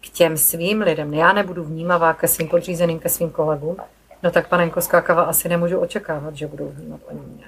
[0.00, 3.76] k těm svým lidem, já nebudu vnímavá ke svým podřízeným, ke svým kolegům,
[4.22, 7.44] no tak panenko Skákava asi nemůžu očekávat, že budou vnímat oni mě.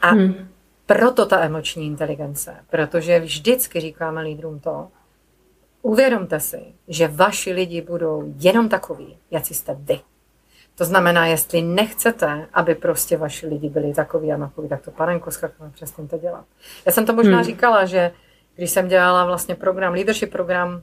[0.00, 0.48] A hmm.
[0.94, 4.88] Proto ta emoční inteligence, protože vždycky říkáme lídrům to,
[5.82, 10.00] uvědomte si, že vaši lidi budou jenom takový, jak jste vy.
[10.74, 15.30] To znamená, jestli nechcete, aby prostě vaši lidi byli takový a makoví, tak to panenko
[15.30, 16.44] Skákava přestaňte dělat.
[16.86, 17.44] Já jsem to možná hmm.
[17.44, 18.12] říkala, že
[18.54, 20.82] když jsem dělala vlastně program, leadership program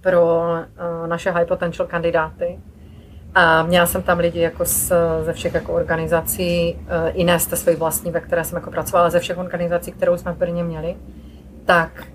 [0.00, 2.60] pro uh, naše high potential kandidáty,
[3.38, 4.92] a měla jsem tam lidi jako z,
[5.24, 8.70] ze všech jako organizací, eh, i ne z té své vlastní, ve které jsem jako
[8.70, 10.96] pracovala, ze všech organizací, kterou jsme v Brně měli,
[11.64, 12.06] tak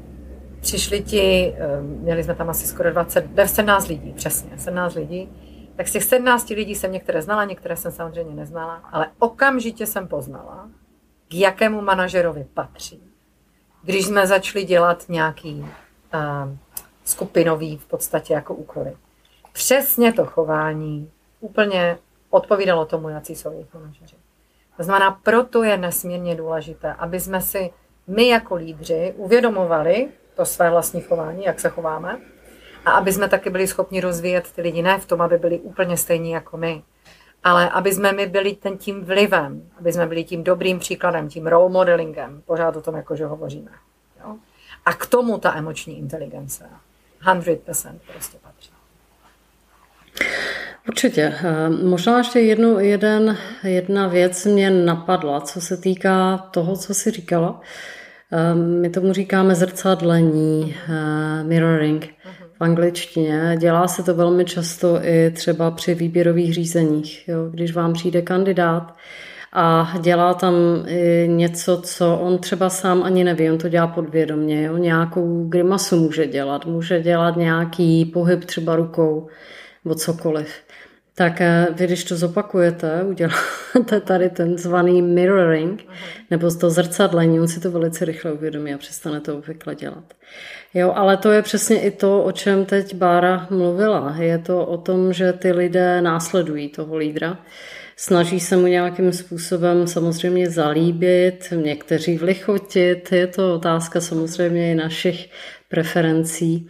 [0.62, 5.30] přišli ti, eh, měli jsme tam asi skoro 20, 17 lidí, přesně, 17 lidí,
[5.76, 10.08] tak z těch 17 lidí jsem některé znala, některé jsem samozřejmě neznala, ale okamžitě jsem
[10.08, 10.70] poznala,
[11.28, 13.04] k jakému manažerovi patří.
[13.84, 15.70] Když jsme začali dělat nějaký uh,
[17.04, 18.94] skupinový v podstatě jako úkoly
[19.52, 21.98] přesně to chování úplně
[22.30, 24.16] odpovídalo tomu, jaký jsou jejich manažeři.
[24.78, 27.72] To znamená, proto je nesmírně důležité, aby jsme si
[28.08, 32.20] my jako lídři uvědomovali to své vlastní chování, jak se chováme,
[32.86, 35.98] a aby jsme taky byli schopni rozvíjet ty lidi ne v tom, aby byli úplně
[35.98, 36.84] stejní jako my,
[37.44, 41.48] ale aby jsme my byli ten tím vlivem, aby jsme byli tím dobrým příkladem, tím
[41.48, 43.72] role modelingem, pořád o tom jakože hovoříme.
[44.20, 44.36] Jo?
[44.86, 46.70] A k tomu ta emoční inteligence
[47.26, 48.51] 100% prostě patří.
[50.88, 51.34] Určitě.
[51.44, 57.12] Eh, možná ještě jednu, jeden, jedna věc mě napadla, co se týká toho, co jsi
[57.12, 57.62] říkala.
[58.32, 62.10] Eh, my tomu říkáme zrcadlení, eh, mirroring
[62.58, 63.56] v angličtině.
[63.60, 67.28] Dělá se to velmi často i třeba při výběrových řízeních.
[67.28, 67.50] Jo?
[67.52, 68.96] Když vám přijde kandidát
[69.54, 70.54] a dělá tam
[71.26, 74.64] něco, co on třeba sám ani neví, on to dělá podvědomě.
[74.64, 74.78] Jo?
[74.78, 79.28] Nějakou grimasu může dělat, může dělat nějaký pohyb třeba rukou
[79.86, 80.48] o cokoliv.
[81.16, 85.84] Tak eh, vy, když to zopakujete, uděláte tady ten zvaný mirroring,
[86.32, 90.04] nebo to zrcadlení, on si to velice rychle uvědomí a přestane to obvykle dělat.
[90.74, 94.16] Jo, ale to je přesně i to, o čem teď Bára mluvila.
[94.20, 97.38] Je to o tom, že ty lidé následují toho lídra,
[97.96, 105.30] snaží se mu nějakým způsobem samozřejmě zalíbit, někteří vlichotit, je to otázka samozřejmě i našich
[105.70, 106.70] preferencí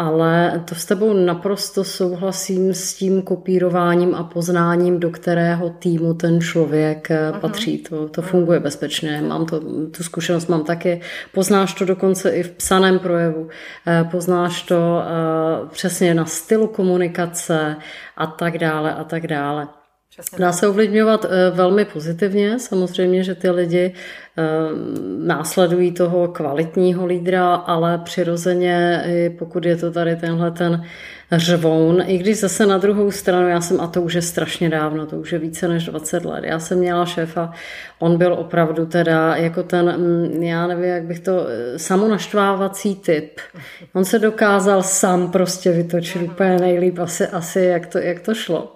[0.00, 6.40] ale to s tebou naprosto souhlasím s tím kopírováním a poznáním, do kterého týmu ten
[6.40, 7.40] člověk uh-huh.
[7.40, 7.78] patří.
[7.78, 9.22] To, to funguje bezpečně.
[9.22, 9.60] Mám to,
[9.90, 11.00] tu zkušenost mám taky.
[11.34, 13.48] Poznáš to dokonce i v psaném projevu.
[13.86, 17.76] Eh, poznáš to uh, přesně na stylu komunikace
[18.16, 19.79] a tak dále a tak dále.
[20.10, 23.94] Přesně Dá se ovlivňovat eh, velmi pozitivně, samozřejmě, že ty lidi
[24.38, 24.42] eh,
[25.18, 29.04] následují toho kvalitního lídra, ale přirozeně,
[29.38, 30.84] pokud je to tady tenhle ten
[31.32, 35.06] řvoun, i když zase na druhou stranu, já jsem, a to už je strašně dávno,
[35.06, 37.52] to už je více než 20 let, já jsem měla šéfa,
[37.98, 43.40] on byl opravdu teda jako ten, mm, já nevím, jak bych to, eh, samonaštvávací typ.
[43.92, 48.74] On se dokázal sám prostě vytočit úplně nejlíp asi, asi jak, to, jak to šlo.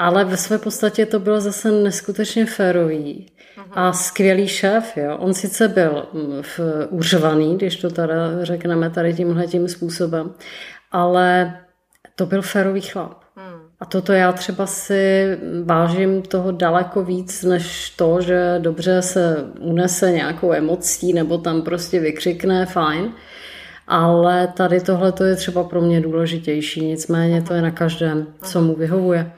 [0.00, 3.26] Ale ve své podstatě to bylo zase neskutečně férový
[3.72, 4.96] a skvělý šéf.
[4.96, 5.16] Jo.
[5.16, 6.60] On sice byl mm, v,
[6.90, 10.30] uřvaný, když to tady řekneme tady tímhle tím způsobem,
[10.92, 11.56] ale
[12.16, 13.22] to byl férový chlap.
[13.36, 13.60] Hmm.
[13.80, 15.26] A toto já třeba si
[15.64, 22.00] vážím toho daleko víc, než to, že dobře se unese nějakou emocí nebo tam prostě
[22.00, 23.12] vykřikne, fajn
[23.90, 28.74] ale tady tohle je třeba pro mě důležitější, nicméně to je na každém, co mu
[28.74, 29.32] vyhovuje.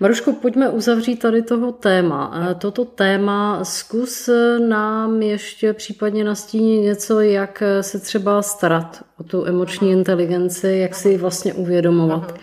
[0.00, 2.54] Maruško, pojďme uzavřít tady toho téma.
[2.58, 4.30] Toto téma zkus
[4.68, 11.08] nám ještě případně nastínit něco, jak se třeba starat o tu emoční inteligenci, jak si
[11.08, 12.34] ji vlastně uvědomovat.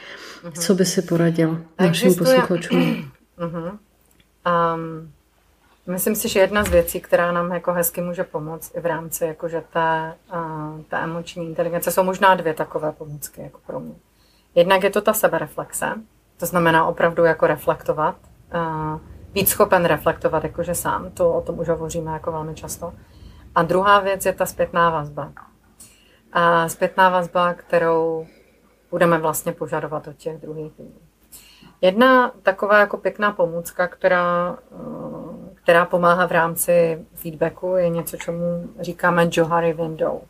[0.60, 3.12] Co by si poradil našim posluchačům?
[4.46, 5.12] Um,
[5.88, 9.26] Myslím si, že jedna z věcí, která nám jako hezky může pomoct i v rámci
[9.26, 13.96] jakože té, uh, té emoční inteligence, jsou možná dvě takové pomůcky jako pro mě.
[14.56, 15.94] Jednak je to ta sebereflexe,
[16.38, 18.16] to znamená opravdu jako reflektovat,
[18.56, 19.00] uh,
[19.34, 22.94] být schopen reflektovat jakože sám, to o tom už hovoříme jako velmi často.
[23.56, 25.32] A druhá věc je ta zpětná vazba.
[26.34, 28.28] A zpětná vazba, kterou
[28.92, 31.00] budeme vlastně požadovat od těch druhých lidí.
[31.82, 34.58] Jedna taková jako pěkná pomůcka, která
[35.64, 40.22] která pomáhá v rámci feedbacku, je něco, čemu říkáme Johari Window.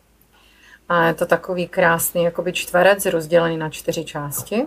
[0.88, 4.66] A je to takový krásný jakoby čtverec rozdělený na čtyři části.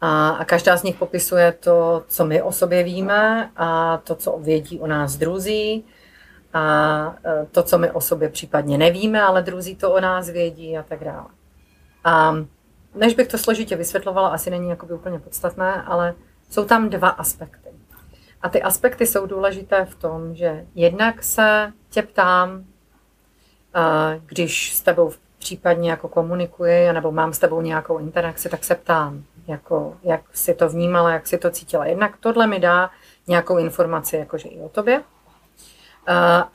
[0.00, 4.38] A, a každá z nich popisuje to, co my o sobě víme a to, co
[4.38, 5.84] vědí o nás druzí
[6.52, 10.78] a e, to, co my o sobě případně nevíme, ale druzí to o nás vědí
[10.78, 11.28] a tak dále.
[12.04, 12.34] A
[12.94, 16.14] než bych to složitě vysvětlovala, asi není jakoby úplně podstatné, ale
[16.50, 17.61] jsou tam dva aspekty.
[18.42, 22.64] A ty aspekty jsou důležité v tom, že jednak se tě ptám,
[24.26, 29.24] když s tebou případně jako komunikuji, nebo mám s tebou nějakou interakci, tak se ptám,
[29.46, 31.86] jako, jak si to vnímala, jak si to cítila.
[31.86, 32.90] Jednak tohle mi dá
[33.26, 35.02] nějakou informaci, jakože i o tobě.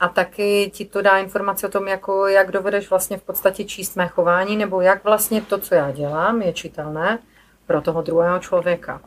[0.00, 3.96] A taky ti to dá informaci o tom, jako, jak dovedeš vlastně v podstatě číst
[3.96, 7.18] mé chování, nebo jak vlastně to, co já dělám, je čitelné
[7.66, 8.98] pro toho druhého člověka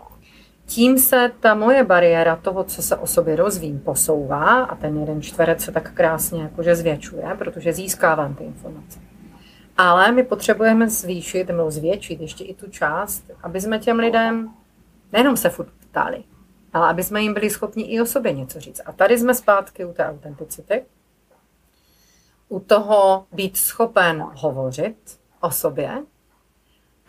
[0.71, 5.21] tím se ta moje bariéra toho, co se o sobě rozvím, posouvá a ten jeden
[5.21, 8.99] čtverec se tak krásně jakože zvětšuje, protože získávám ty informace.
[9.77, 14.49] Ale my potřebujeme zvýšit, nebo zvětšit ještě i tu část, aby jsme těm lidem
[15.11, 16.23] nejenom se furt ptali,
[16.73, 18.81] ale aby jsme jim byli schopni i o sobě něco říct.
[18.85, 20.85] A tady jsme zpátky u té autenticity,
[22.49, 26.03] u toho být schopen hovořit o sobě,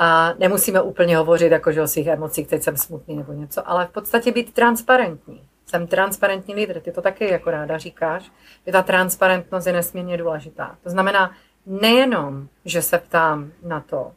[0.05, 3.91] a nemusíme úplně hovořit jakože o svých emocích, teď jsem smutný nebo něco, ale v
[3.91, 5.43] podstatě být transparentní.
[5.67, 8.33] Jsem transparentní lídr, ty to taky jako ráda říkáš,
[8.67, 10.77] že ta transparentnost je nesmírně důležitá.
[10.83, 11.33] To znamená
[11.67, 14.13] nejenom, že se ptám na to,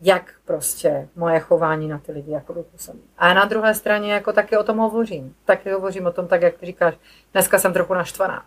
[0.00, 3.02] jak prostě moje chování na ty lidi jako působí.
[3.18, 5.34] A na druhé straně jako taky o tom hovořím.
[5.44, 6.94] Taky hovořím o tom tak, jak ty říkáš,
[7.32, 8.44] dneska jsem trochu naštvaná.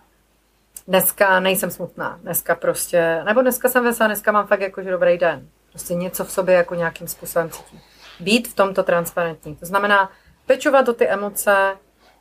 [0.87, 5.49] Dneska nejsem smutná, dneska prostě, nebo dneska jsem veselá, dneska mám fakt jakože dobrý den.
[5.79, 7.79] Prostě něco v sobě jako nějakým způsobem cítí.
[8.19, 9.55] Být v tomto transparentní.
[9.55, 10.11] To znamená
[10.45, 11.77] pečovat do ty emoce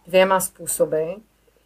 [0.07, 1.13] dvěma způsoby.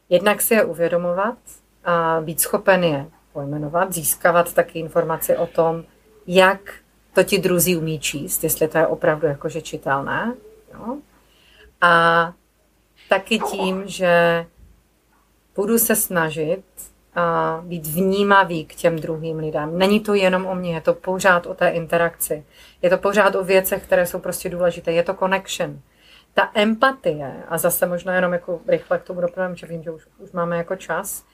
[0.09, 1.39] Jednak si je uvědomovat
[1.85, 5.85] a být schopen je pojmenovat, získávat taky informaci o tom,
[6.27, 6.75] jak
[7.15, 10.35] to ti druzí umí číst, jestli to je opravdu jakože čitelné.
[10.75, 10.97] Jo?
[11.81, 12.33] A
[13.09, 14.47] taky tím, že
[15.57, 16.65] budu se snažit
[17.15, 19.79] a být vnímavý k těm druhým lidem.
[19.79, 22.45] Není to jenom o mně, je to pořád o té interakci.
[22.83, 24.93] Je to pořád o věcech, které jsou prostě důležité.
[24.93, 25.81] Je to connection.
[26.35, 30.07] Ta empatie, a zase možná jenom jako rychle k tomu doplním, že vím, že už,
[30.19, 31.25] už máme jako čas,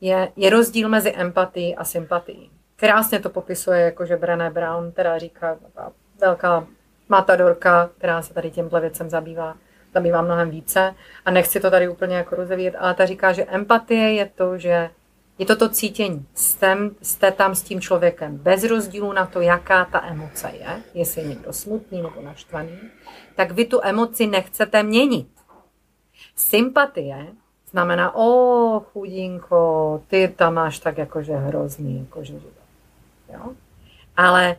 [0.00, 2.50] je, je rozdíl mezi empatií a sympatií.
[2.76, 5.56] Krásně to popisuje jako že Brené Brown, která říká,
[6.20, 6.66] velká
[7.08, 9.56] matadorka, která se tady těmhle věcem zabývá,
[9.94, 10.94] zabývá mnohem více
[11.24, 14.90] a nechci to tady úplně jako rozevíjet, ale ta říká, že empatie je to, že
[15.38, 16.26] je to to cítění.
[16.34, 21.22] Jste, jste tam s tím člověkem bez rozdílu na to, jaká ta emoce je, jestli
[21.22, 22.78] je někdo smutný nebo naštvaný,
[23.34, 25.28] tak vy tu emoci nechcete měnit.
[26.36, 27.26] Sympatie
[27.70, 32.34] znamená, o chudinko, ty tam máš tak jakože hrozný, jakože
[33.32, 33.52] jo?
[34.16, 34.56] Ale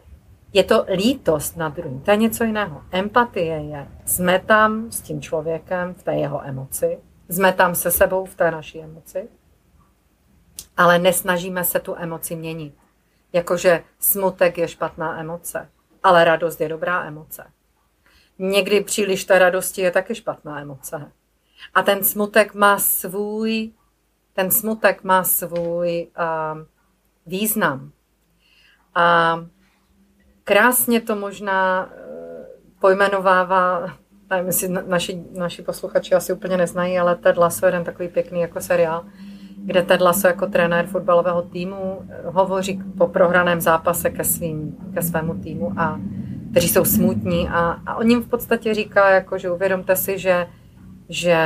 [0.54, 2.82] je to lítost na druhým, to je něco jiného.
[2.92, 8.26] Empatie je, jsme tam s tím člověkem v té jeho emoci, jsme tam se sebou
[8.26, 9.28] v té naší emoci
[10.78, 12.74] ale nesnažíme se tu emoci měnit.
[13.34, 15.70] Jakože smutek je špatná emoce,
[16.04, 17.44] ale radost je dobrá emoce.
[18.40, 21.12] Někdy příliš té radosti je taky špatná emoce.
[21.74, 23.72] A ten smutek má svůj,
[24.34, 26.62] ten smutek má svůj uh,
[27.26, 27.92] význam.
[28.96, 29.38] A
[30.44, 31.92] krásně to možná uh,
[32.80, 33.98] pojmenovává,
[34.30, 38.42] nevím, jestli naši, naši posluchači asi úplně neznají, ale Ted Lasso je jeden takový pěkný
[38.42, 39.06] jako seriál,
[39.66, 45.34] kde Ted Lasso jako trenér fotbalového týmu hovoří po prohraném zápase ke, svým, ke svému
[45.36, 46.00] týmu a
[46.52, 50.48] kteří jsou smutní a, a on jim v podstatě říká, jako, že uvědomte si, že,
[51.10, 51.38] že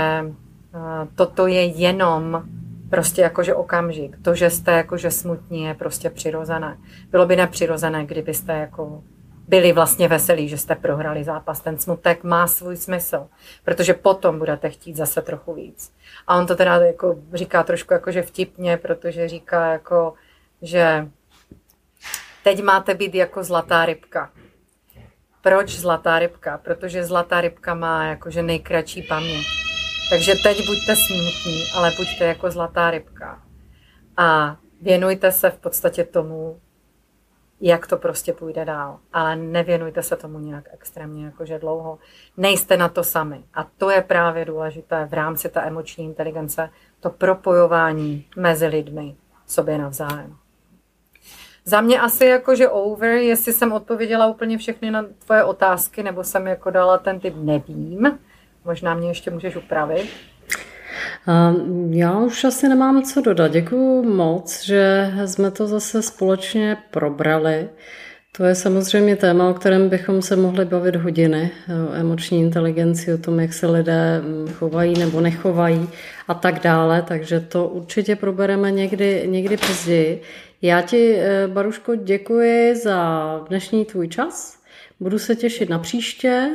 [1.15, 2.43] toto je jenom
[2.89, 4.17] prostě jakože okamžik.
[4.21, 6.77] To, že jste jakože smutní, je prostě přirozené.
[7.11, 9.03] Bylo by nepřirozené, kdybyste jako
[9.47, 11.61] byli vlastně veselí, že jste prohrali zápas.
[11.61, 13.27] Ten smutek má svůj smysl,
[13.63, 15.93] protože potom budete chtít zase trochu víc.
[16.27, 20.13] A on to teda jako říká trošku jakože vtipně, protože říká jako,
[20.61, 21.07] že
[22.43, 24.31] teď máte být jako zlatá rybka.
[25.41, 26.57] Proč zlatá rybka?
[26.57, 29.45] Protože zlatá rybka má jakože nejkratší paměť.
[30.11, 33.41] Takže teď buďte smutní, ale buďte jako zlatá rybka.
[34.17, 36.59] A věnujte se v podstatě tomu,
[37.61, 38.99] jak to prostě půjde dál.
[39.13, 41.99] Ale nevěnujte se tomu nějak extrémně jakože dlouho.
[42.37, 43.43] Nejste na to sami.
[43.53, 49.77] A to je právě důležité v rámci té emoční inteligence, to propojování mezi lidmi sobě
[49.77, 50.35] navzájem.
[51.65, 56.47] Za mě asi jakože over, jestli jsem odpověděla úplně všechny na tvoje otázky, nebo jsem
[56.47, 58.19] jako dala ten typ nevím.
[58.65, 60.09] Možná mě ještě můžeš upravit.
[61.89, 63.51] Já už asi nemám co dodat.
[63.51, 67.69] Děkuji moc, že jsme to zase společně probrali.
[68.37, 71.51] To je samozřejmě téma, o kterém bychom se mohli bavit hodiny.
[71.89, 74.21] O emoční inteligenci, o tom, jak se lidé
[74.53, 75.89] chovají nebo nechovají
[76.27, 77.01] a tak dále.
[77.07, 80.21] Takže to určitě probereme někdy, někdy později.
[80.61, 84.57] Já ti, eh, Baruško, děkuji za dnešní tvůj čas.
[84.99, 86.49] Budu se těšit na příště.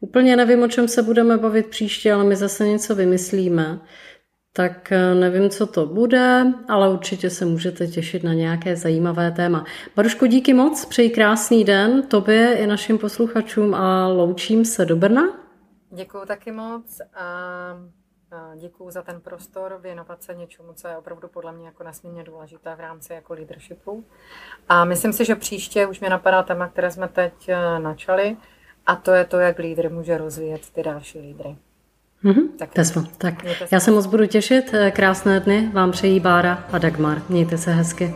[0.00, 3.78] Úplně nevím, o čem se budeme bavit příště, ale my zase něco vymyslíme.
[4.52, 9.64] Tak eh, nevím, co to bude, ale určitě se můžete těšit na nějaké zajímavé téma.
[9.96, 15.22] Baruško, díky moc, přeji krásný den tobě i našim posluchačům a loučím se do Brna.
[15.90, 17.26] Děkuji taky moc a
[18.56, 22.74] děkuji za ten prostor věnovat se něčemu, co je opravdu podle mě jako nesmírně důležité
[22.74, 24.04] v rámci jako leadershipu.
[24.68, 28.36] A myslím si, že příště už mě napadá téma, které jsme teď eh, načali,
[28.86, 31.56] a to je to, jak lídr může rozvíjet ty další lídry.
[32.24, 32.48] Mm-hmm.
[32.56, 32.70] Tak,
[33.18, 34.74] tak já se moc budu těšit.
[34.90, 37.22] Krásné dny vám přejí Bára a Dagmar.
[37.28, 38.14] Mějte se hezky.